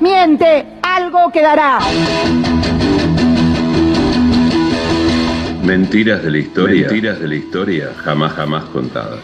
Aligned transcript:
miente, 0.00 0.66
algo 0.82 1.30
quedará. 1.32 1.78
Mentiras 5.62 6.22
de 6.22 6.30
la 6.30 6.38
historia. 6.38 6.80
Mentiras 6.82 7.20
de 7.20 7.28
la 7.28 7.34
historia 7.34 7.92
jamás 7.96 8.32
jamás 8.32 8.64
contadas. 8.64 9.20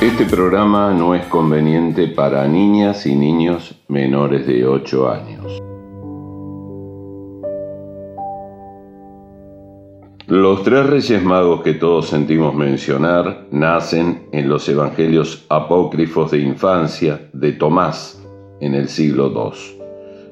Este 0.00 0.26
programa 0.26 0.92
no 0.92 1.14
es 1.14 1.24
conveniente 1.26 2.06
para 2.06 2.46
niñas 2.46 3.04
y 3.04 3.16
niños 3.16 3.74
menores 3.88 4.46
de 4.46 4.64
8 4.64 5.10
años. 5.10 5.67
Los 10.28 10.62
tres 10.62 10.84
reyes 10.84 11.24
magos 11.24 11.62
que 11.62 11.72
todos 11.72 12.08
sentimos 12.08 12.54
mencionar 12.54 13.46
nacen 13.50 14.28
en 14.30 14.50
los 14.50 14.68
evangelios 14.68 15.46
apócrifos 15.48 16.32
de 16.32 16.40
infancia 16.40 17.30
de 17.32 17.52
Tomás 17.52 18.22
en 18.60 18.74
el 18.74 18.90
siglo 18.90 19.32
II, 19.34 19.80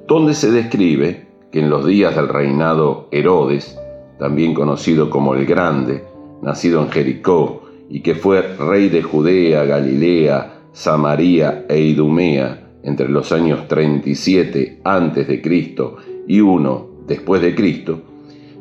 donde 0.07 0.35
se 0.35 0.51
describe 0.51 1.29
que 1.51 1.61
en 1.61 1.71
los 1.71 1.87
días 1.87 2.15
del 2.15 2.29
reinado 2.29 3.09
Herodes, 3.11 3.81
también 4.19 4.53
conocido 4.53 5.09
como 5.09 5.35
el 5.35 5.47
Grande, 5.47 6.05
nacido 6.43 6.83
en 6.83 6.91
Jericó, 6.91 7.63
y 7.89 8.01
que 8.01 8.15
fue 8.15 8.43
rey 8.43 8.91
de 8.91 9.03
Judea, 9.03 9.65
Galilea, 9.65 10.59
Samaria 10.75 11.65
e 11.71 11.81
Idumea 11.81 12.69
entre 12.83 13.09
los 13.09 13.33
años 13.33 13.67
37 13.67 14.83
antes 14.85 15.27
de 15.27 15.41
Cristo 15.41 15.97
y 16.29 16.43
1 16.43 16.87
después 17.07 17.41
de 17.41 17.55
Cristo, 17.55 18.03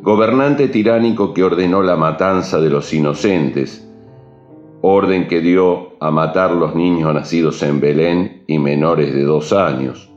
gobernante 0.06 0.68
tiránico 0.68 1.34
que 1.34 1.44
ordenó 1.44 1.82
la 1.82 1.96
matanza 1.96 2.62
de 2.62 2.70
los 2.70 2.94
inocentes, 2.94 3.90
orden 4.82 5.28
que 5.28 5.42
dio 5.42 5.94
a 6.00 6.12
matar 6.12 6.52
los 6.52 6.76
niños 6.76 7.12
nacidos 7.12 7.64
en 7.64 7.80
Belén 7.80 8.44
y 8.46 8.60
menores 8.60 9.16
de 9.16 9.24
dos 9.24 9.52
años. 9.52 10.12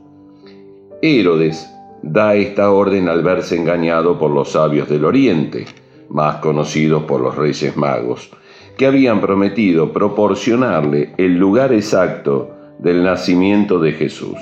Herodes 1.01 1.67
da 2.03 2.35
esta 2.35 2.69
orden 2.69 3.09
al 3.09 3.23
verse 3.23 3.57
engañado 3.57 4.19
por 4.19 4.29
los 4.29 4.49
sabios 4.51 4.87
del 4.89 5.05
Oriente, 5.05 5.65
más 6.07 6.35
conocidos 6.35 7.05
por 7.05 7.19
los 7.21 7.35
Reyes 7.35 7.75
Magos, 7.75 8.29
que 8.77 8.85
habían 8.85 9.19
prometido 9.21 9.91
proporcionarle 9.91 11.15
el 11.17 11.37
lugar 11.39 11.73
exacto 11.73 12.51
del 12.77 13.03
nacimiento 13.03 13.79
de 13.79 13.93
Jesús. 13.93 14.37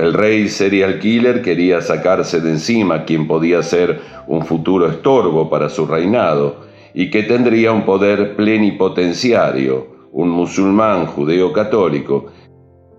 El 0.00 0.14
rey 0.14 0.48
serial 0.48 0.98
killer 0.98 1.42
quería 1.42 1.82
sacarse 1.82 2.40
de 2.40 2.52
encima 2.52 3.04
quien 3.04 3.26
podía 3.26 3.62
ser 3.62 4.00
un 4.28 4.46
futuro 4.46 4.88
estorbo 4.88 5.50
para 5.50 5.68
su 5.68 5.84
reinado 5.84 6.62
y 6.94 7.10
que 7.10 7.22
tendría 7.24 7.72
un 7.72 7.84
poder 7.84 8.34
plenipotenciario, 8.34 10.08
un 10.12 10.30
musulmán 10.30 11.04
judeo-católico, 11.04 12.28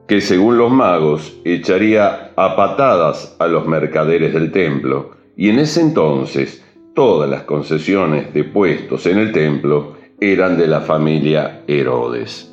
que 0.08 0.22
según 0.22 0.60
los 0.60 0.72
magos 0.72 1.40
echaría 1.44 2.34
a 2.36 2.56
patadas 2.56 3.36
a 3.40 3.48
los 3.48 3.66
mercaderes 3.66 4.32
del 4.36 4.52
templo, 4.52 5.14
y 5.36 5.50
en 5.50 5.58
ese 5.58 5.82
entonces 5.82 6.64
todas 6.94 7.28
las 7.28 7.42
concesiones 7.46 8.32
de 8.32 8.44
puestos 8.44 9.08
en 9.08 9.18
el 9.18 9.32
templo 9.32 9.96
eran 10.20 10.56
de 10.56 10.68
la 10.68 10.82
familia 10.82 11.64
Herodes. 11.66 12.51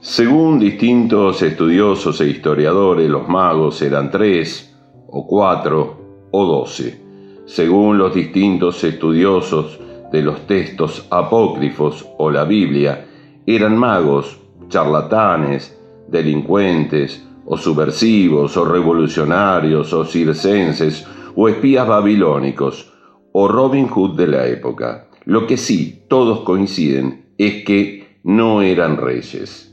Según 0.00 0.60
distintos 0.60 1.42
estudiosos 1.42 2.20
e 2.20 2.28
historiadores, 2.28 3.10
los 3.10 3.28
magos 3.28 3.82
eran 3.82 4.12
tres, 4.12 4.72
o 5.08 5.26
cuatro, 5.26 6.28
o 6.30 6.46
doce. 6.46 7.02
Según 7.46 7.98
los 7.98 8.14
distintos 8.14 8.84
estudiosos 8.84 9.80
de 10.12 10.22
los 10.22 10.46
textos 10.46 11.04
apócrifos 11.10 12.06
o 12.16 12.30
la 12.30 12.44
Biblia, 12.44 13.08
eran 13.44 13.76
magos, 13.76 14.38
charlatanes, 14.68 15.76
delincuentes, 16.06 17.26
o 17.44 17.56
subversivos, 17.56 18.56
o 18.56 18.64
revolucionarios, 18.64 19.92
o 19.92 20.04
circenses, 20.04 21.04
o 21.34 21.48
espías 21.48 21.88
babilónicos, 21.88 22.92
o 23.32 23.48
Robin 23.48 23.88
Hood 23.88 24.16
de 24.16 24.28
la 24.28 24.46
época. 24.46 25.08
Lo 25.24 25.44
que 25.44 25.56
sí 25.56 26.04
todos 26.08 26.42
coinciden 26.42 27.32
es 27.36 27.64
que 27.64 28.20
no 28.22 28.62
eran 28.62 28.96
reyes 28.96 29.67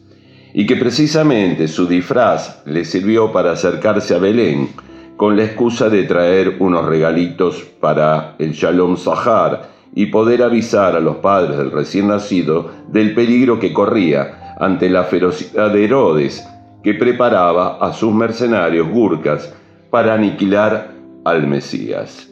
y 0.58 0.66
que 0.66 0.78
precisamente 0.78 1.68
su 1.68 1.86
disfraz 1.86 2.62
le 2.66 2.86
sirvió 2.86 3.34
para 3.34 3.52
acercarse 3.52 4.16
a 4.16 4.20
Belén 4.20 4.70
con 5.18 5.36
la 5.36 5.44
excusa 5.44 5.90
de 5.90 6.04
traer 6.04 6.56
unos 6.60 6.86
regalitos 6.86 7.62
para 7.82 8.36
el 8.40 8.54
Shalom 8.54 8.96
Sahar 8.96 9.70
y 9.94 10.06
poder 10.06 10.44
avisar 10.44 10.96
a 10.96 11.02
los 11.02 11.18
padres 11.18 11.58
del 11.58 11.72
recién 11.72 12.08
nacido 12.08 12.72
del 12.88 13.14
peligro 13.14 13.60
que 13.60 13.74
corría 13.74 14.56
ante 14.58 14.90
la 14.90 15.04
ferocidad 15.04 15.74
de 15.74 15.84
Herodes, 15.84 16.48
que 16.82 16.94
preparaba 16.94 17.78
a 17.82 17.92
sus 17.92 18.14
mercenarios 18.14 18.88
gurkas 18.88 19.54
para 19.90 20.14
aniquilar 20.14 20.92
al 21.26 21.48
Mesías. 21.48 22.30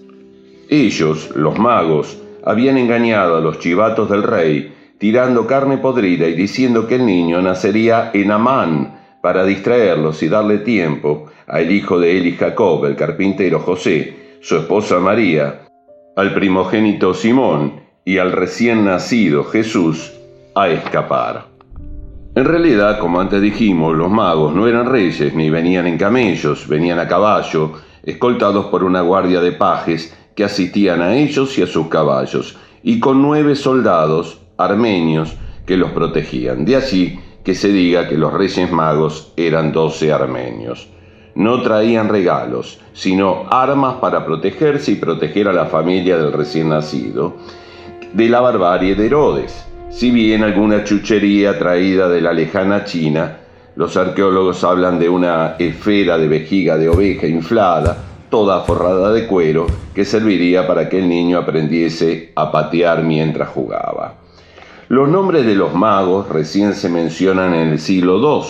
Ellos, 0.69 1.29
los 1.35 1.59
magos, 1.59 2.17
habían 2.45 2.77
engañado 2.77 3.35
a 3.35 3.41
los 3.41 3.59
chivatos 3.59 4.09
del 4.09 4.23
rey, 4.23 4.73
tirando 5.03 5.45
carne 5.45 5.79
podrida 5.79 6.29
y 6.29 6.33
diciendo 6.33 6.87
que 6.87 6.95
el 6.95 7.05
niño 7.05 7.41
nacería 7.41 8.11
en 8.13 8.31
Amán, 8.31 9.01
para 9.21 9.43
distraerlos 9.43 10.23
y 10.23 10.29
darle 10.29 10.59
tiempo 10.59 11.25
al 11.45 11.69
hijo 11.69 11.99
de 11.99 12.15
y 12.19 12.31
Jacob, 12.31 12.85
el 12.85 12.95
carpintero 12.95 13.59
José, 13.59 14.37
su 14.39 14.55
esposa 14.55 14.99
María, 14.99 15.63
al 16.15 16.33
primogénito 16.33 17.13
Simón 17.13 17.81
y 18.05 18.17
al 18.17 18.31
recién 18.31 18.85
nacido 18.85 19.43
Jesús 19.43 20.13
a 20.55 20.69
escapar. 20.69 21.47
En 22.35 22.45
realidad, 22.45 22.97
como 22.99 23.19
antes 23.19 23.41
dijimos, 23.41 23.97
los 23.97 24.09
magos 24.09 24.55
no 24.55 24.69
eran 24.69 24.85
reyes 24.85 25.33
ni 25.33 25.49
venían 25.49 25.85
en 25.85 25.97
camellos, 25.97 26.65
venían 26.69 26.99
a 26.99 27.09
caballo, 27.09 27.73
escoltados 28.03 28.67
por 28.67 28.85
una 28.85 29.01
guardia 29.01 29.41
de 29.41 29.51
pajes 29.51 30.17
que 30.33 30.45
asistían 30.45 31.01
a 31.01 31.13
ellos 31.17 31.57
y 31.57 31.61
a 31.61 31.67
sus 31.67 31.89
caballos, 31.89 32.57
y 32.83 33.01
con 33.01 33.21
nueve 33.21 33.57
soldados 33.57 34.42
armenios 34.57 35.35
que 35.65 35.77
los 35.77 35.91
protegían. 35.91 36.65
De 36.65 36.75
allí 36.75 37.19
que 37.43 37.55
se 37.55 37.69
diga 37.69 38.07
que 38.07 38.17
los 38.17 38.33
reyes 38.33 38.71
magos 38.71 39.33
eran 39.35 39.71
doce 39.71 40.11
armenios. 40.11 40.87
No 41.35 41.61
traían 41.61 42.09
regalos, 42.09 42.79
sino 42.93 43.45
armas 43.49 43.95
para 43.95 44.25
protegerse 44.25 44.91
y 44.91 44.95
proteger 44.95 45.47
a 45.47 45.53
la 45.53 45.65
familia 45.65 46.17
del 46.17 46.31
recién 46.31 46.69
nacido 46.69 47.35
de 48.13 48.29
la 48.29 48.41
barbarie 48.41 48.95
de 48.95 49.07
Herodes. 49.07 49.65
Si 49.89 50.11
bien 50.11 50.43
alguna 50.43 50.83
chuchería 50.83 51.57
traída 51.57 52.07
de 52.07 52.21
la 52.21 52.33
lejana 52.33 52.85
China, 52.85 53.37
los 53.75 53.97
arqueólogos 53.97 54.63
hablan 54.63 54.99
de 54.99 55.09
una 55.09 55.55
esfera 55.57 56.17
de 56.19 56.27
vejiga 56.27 56.77
de 56.77 56.89
oveja 56.89 57.25
inflada, 57.25 57.97
toda 58.29 58.61
forrada 58.61 59.11
de 59.11 59.25
cuero, 59.25 59.65
que 59.95 60.05
serviría 60.05 60.67
para 60.67 60.89
que 60.89 60.99
el 60.99 61.09
niño 61.09 61.39
aprendiese 61.39 62.31
a 62.35 62.51
patear 62.51 63.03
mientras 63.03 63.49
jugaba. 63.49 64.22
Los 64.89 65.07
nombres 65.07 65.45
de 65.45 65.55
los 65.55 65.73
magos 65.73 66.27
recién 66.27 66.73
se 66.73 66.89
mencionan 66.89 67.53
en 67.53 67.69
el 67.69 67.79
siglo 67.79 68.19
II, 68.19 68.47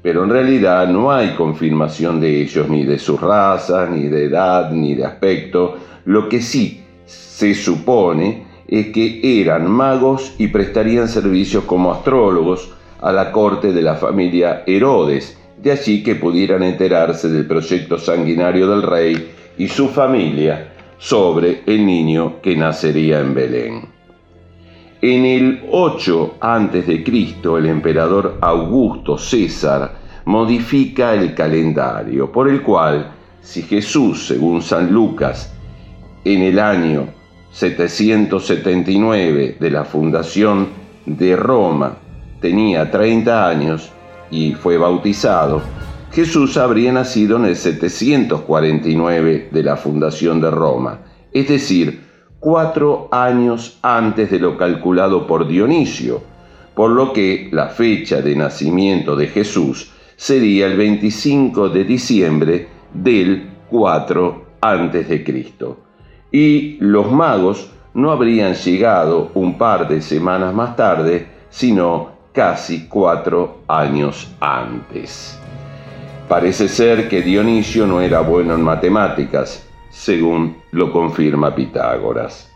pero 0.00 0.22
en 0.22 0.30
realidad 0.30 0.86
no 0.86 1.10
hay 1.10 1.34
confirmación 1.34 2.20
de 2.20 2.40
ellos, 2.40 2.68
ni 2.68 2.84
de 2.84 3.00
su 3.00 3.18
raza, 3.18 3.86
ni 3.86 4.04
de 4.04 4.26
edad, 4.26 4.70
ni 4.70 4.94
de 4.94 5.04
aspecto. 5.04 5.76
Lo 6.04 6.28
que 6.28 6.40
sí 6.40 6.84
se 7.04 7.54
supone 7.54 8.46
es 8.68 8.88
que 8.88 9.40
eran 9.40 9.68
magos 9.68 10.34
y 10.38 10.48
prestarían 10.48 11.08
servicios 11.08 11.64
como 11.64 11.92
astrólogos 11.92 12.72
a 13.00 13.10
la 13.10 13.32
corte 13.32 13.72
de 13.72 13.82
la 13.82 13.96
familia 13.96 14.62
Herodes, 14.66 15.36
de 15.60 15.72
allí 15.72 16.04
que 16.04 16.14
pudieran 16.14 16.62
enterarse 16.62 17.28
del 17.28 17.46
proyecto 17.46 17.98
sanguinario 17.98 18.68
del 18.68 18.82
rey 18.82 19.32
y 19.58 19.66
su 19.66 19.88
familia 19.88 20.72
sobre 20.98 21.62
el 21.66 21.84
niño 21.84 22.40
que 22.40 22.56
nacería 22.56 23.20
en 23.20 23.34
Belén. 23.34 23.95
En 25.08 25.24
el 25.24 25.62
8 25.70 26.38
a.C., 26.40 27.04
el 27.06 27.66
emperador 27.66 28.38
Augusto 28.40 29.16
César 29.16 29.94
modifica 30.24 31.14
el 31.14 31.32
calendario, 31.32 32.32
por 32.32 32.48
el 32.48 32.60
cual, 32.60 33.12
si 33.40 33.62
Jesús, 33.62 34.26
según 34.26 34.62
San 34.62 34.92
Lucas, 34.92 35.54
en 36.24 36.42
el 36.42 36.58
año 36.58 37.06
779 37.52 39.58
de 39.60 39.70
la 39.70 39.84
fundación 39.84 40.70
de 41.06 41.36
Roma 41.36 41.98
tenía 42.40 42.90
30 42.90 43.48
años, 43.48 43.92
y 44.32 44.54
fue 44.54 44.76
bautizado, 44.76 45.62
Jesús 46.10 46.56
habría 46.56 46.90
nacido 46.90 47.36
en 47.36 47.44
el 47.44 47.54
749 47.54 49.50
de 49.52 49.62
la 49.62 49.76
fundación 49.76 50.40
de 50.40 50.50
Roma, 50.50 50.98
es 51.32 51.46
decir, 51.46 52.05
cuatro 52.40 53.08
años 53.10 53.78
antes 53.82 54.30
de 54.30 54.38
lo 54.38 54.56
calculado 54.56 55.26
por 55.26 55.46
Dionisio, 55.46 56.22
por 56.74 56.90
lo 56.90 57.12
que 57.12 57.48
la 57.52 57.68
fecha 57.68 58.20
de 58.20 58.36
nacimiento 58.36 59.16
de 59.16 59.28
Jesús 59.28 59.90
sería 60.16 60.66
el 60.66 60.76
25 60.76 61.68
de 61.68 61.84
diciembre 61.84 62.68
del 62.92 63.50
4 63.70 64.44
a.C. 64.60 65.46
Y 66.32 66.76
los 66.80 67.10
magos 67.10 67.70
no 67.94 68.10
habrían 68.10 68.54
llegado 68.54 69.30
un 69.34 69.56
par 69.56 69.88
de 69.88 70.02
semanas 70.02 70.54
más 70.54 70.76
tarde, 70.76 71.26
sino 71.48 72.10
casi 72.32 72.86
cuatro 72.86 73.62
años 73.66 74.30
antes. 74.40 75.38
Parece 76.28 76.68
ser 76.68 77.08
que 77.08 77.22
Dionisio 77.22 77.86
no 77.86 78.00
era 78.02 78.20
bueno 78.20 78.54
en 78.54 78.62
matemáticas, 78.62 79.66
según 79.96 80.56
lo 80.72 80.92
confirma 80.92 81.54
Pitágoras. 81.54 82.52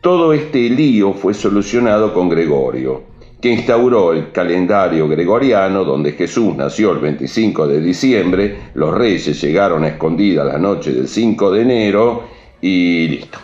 Todo 0.00 0.32
este 0.32 0.68
lío 0.68 1.12
fue 1.12 1.32
solucionado 1.32 2.12
con 2.12 2.28
Gregorio, 2.28 3.02
que 3.40 3.50
instauró 3.50 4.12
el 4.12 4.32
calendario 4.32 5.08
gregoriano 5.08 5.84
donde 5.84 6.12
Jesús 6.12 6.56
nació 6.56 6.92
el 6.92 6.98
25 6.98 7.68
de 7.68 7.80
diciembre, 7.80 8.58
los 8.74 8.92
reyes 8.94 9.40
llegaron 9.40 9.84
a 9.84 9.88
escondida 9.88 10.44
la 10.44 10.58
noche 10.58 10.92
del 10.92 11.08
5 11.08 11.50
de 11.52 11.62
enero 11.62 12.24
y 12.60 13.08
listo. 13.08 13.38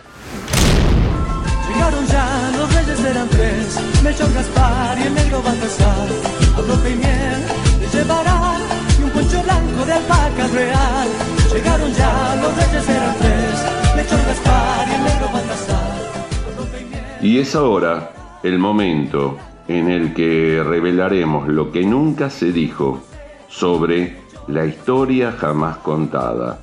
Llegaron 1.69 2.05
ya, 2.07 2.51
los 2.57 2.75
reyes 2.75 3.05
eran 3.05 3.29
tres, 3.29 4.01
Melchor 4.03 4.33
Gaspar 4.33 4.97
y 4.99 5.07
el 5.07 5.15
negro 5.15 5.41
Baltasar, 5.43 6.07
a 6.57 6.89
y 6.89 6.95
miel 6.95 7.67
les 7.79 7.95
y. 17.21 17.27
Y 17.27 17.39
es 17.39 17.55
ahora 17.55 18.11
el 18.43 18.59
momento 18.59 19.37
en 19.67 19.89
el 19.89 20.13
que 20.13 20.63
revelaremos 20.65 21.47
lo 21.47 21.71
que 21.71 21.83
nunca 21.83 22.29
se 22.29 22.51
dijo 22.51 23.01
sobre 23.47 24.17
la 24.47 24.65
historia 24.65 25.31
jamás 25.31 25.77
contada 25.77 26.59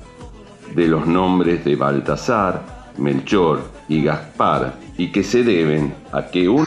de 0.73 0.87
los 0.87 1.05
nombres 1.05 1.63
de 1.63 1.75
Baltasar, 1.75 2.91
Melchor 2.97 3.61
y 3.87 4.03
Gaspar 4.03 4.75
y 4.97 5.11
que 5.11 5.23
se 5.23 5.43
deben 5.43 5.93
a 6.11 6.25
que 6.27 6.49
un 6.49 6.65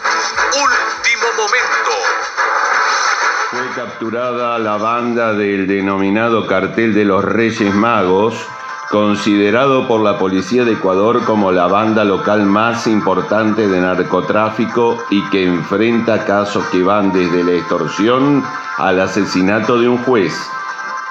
capturada 3.98 4.60
la 4.60 4.76
banda 4.76 5.34
del 5.34 5.66
denominado 5.66 6.46
cartel 6.46 6.94
de 6.94 7.04
los 7.04 7.24
Reyes 7.24 7.74
Magos 7.74 8.32
considerado 8.90 9.88
por 9.88 10.02
la 10.02 10.16
policía 10.16 10.64
de 10.64 10.74
Ecuador 10.74 11.24
como 11.24 11.50
la 11.50 11.66
banda 11.66 12.04
local 12.04 12.46
más 12.46 12.86
importante 12.86 13.66
de 13.66 13.80
narcotráfico 13.80 14.98
y 15.10 15.20
que 15.30 15.44
enfrenta 15.44 16.24
casos 16.24 16.64
que 16.66 16.84
van 16.84 17.12
desde 17.12 17.42
la 17.42 17.50
extorsión 17.50 18.44
al 18.76 19.00
asesinato 19.00 19.80
de 19.80 19.88
un 19.88 19.98
juez. 20.04 20.32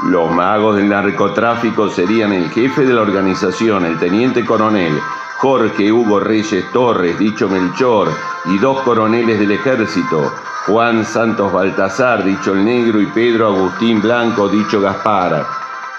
Los 0.06 0.31
magos 0.31 0.78
del 0.78 0.88
narcotráfico 0.88 1.89
serían 1.89 2.31
el 2.31 2.50
jefe 2.51 2.86
de 2.86 2.94
la 2.94 3.01
organización, 3.01 3.84
el 3.84 4.00
teniente 4.00 4.45
coronel 4.45 4.98
Jorge 5.39 5.92
Hugo 5.92 6.22
Reyes 6.22 6.72
Torres, 6.72 7.19
dicho 7.19 7.48
Melchor, 7.50 8.10
y 8.45 8.57
dos 8.60 8.80
coroneles 8.81 9.39
del 9.39 9.51
ejército, 9.51 10.34
Juan 10.67 11.05
Santos 11.05 11.53
Baltasar, 11.53 12.25
dicho 12.25 12.51
el 12.51 12.65
negro, 12.65 12.99
y 12.99 13.05
Pedro 13.05 13.47
Agustín 13.47 14.01
Blanco, 14.01 14.49
dicho 14.49 14.81
Gaspar. 14.81 15.47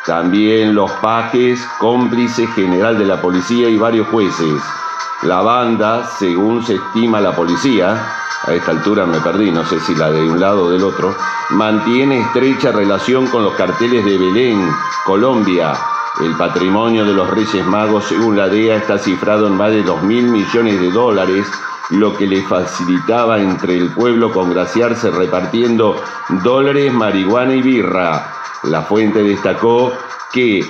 También 0.05 0.75
los 0.75 0.91
pajes, 1.01 1.67
cómplice 1.79 2.47
general 2.49 2.99
de 2.99 3.07
la 3.07 3.19
policía 3.19 3.71
y 3.71 3.79
varios 3.79 4.09
jueces. 4.09 4.63
La 5.23 5.41
banda, 5.41 6.05
según 6.19 6.63
se 6.63 6.75
estima 6.75 7.19
la 7.19 7.35
policía, 7.35 7.97
a 8.47 8.53
esta 8.53 8.73
altura 8.73 9.07
me 9.07 9.19
perdí, 9.21 9.51
no 9.51 9.65
sé 9.65 9.81
si 9.81 9.95
la 9.95 10.11
de 10.11 10.29
un 10.29 10.39
lado 10.39 10.67
o 10.67 10.71
del 10.71 10.85
otro, 10.85 11.17
mantiene 11.49 12.21
estrecha 12.21 12.71
relación 12.71 13.27
con 13.29 13.45
los 13.45 13.55
carteles 13.55 14.05
de 14.05 14.19
Belén, 14.19 14.71
Colombia. 15.07 15.73
El 16.21 16.37
patrimonio 16.37 17.07
de 17.07 17.15
los 17.15 17.31
Reyes 17.31 17.67
Magos, 17.67 18.05
según 18.05 18.37
la 18.37 18.49
DEA, 18.49 18.77
está 18.77 18.99
cifrado 18.99 19.47
en 19.47 19.57
más 19.57 19.71
de 19.71 19.83
2 19.83 20.03
mil 20.03 20.25
millones 20.25 20.79
de 20.79 20.91
dólares, 20.91 21.47
lo 21.91 22.17
que 22.17 22.27
le 22.27 22.43
facilitaba 22.43 23.39
entre 23.39 23.77
el 23.77 23.91
pueblo 23.91 24.33
congraciarse 24.33 25.11
repartiendo 25.11 26.03
dólares, 26.43 26.93
marihuana 26.93 27.55
y 27.55 27.63
birra. 27.63 28.35
La 28.65 28.83
fuente 28.83 29.23
destacó 29.23 29.93
que 30.33 30.65